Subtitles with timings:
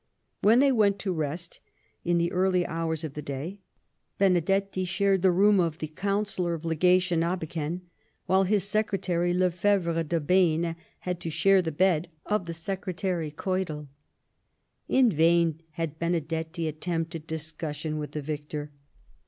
[0.41, 1.59] When they went to rest,
[2.03, 3.59] in the early hours of the day,
[4.17, 7.81] Benedetti shared the room of the Councillor of Legation, Abeken,
[8.25, 13.89] while his secretary, Lefevre de Behaine, had to share the bed of the secretary Keudell.
[14.89, 18.71] In vain had Benedetti attempted dis cussion with the victor.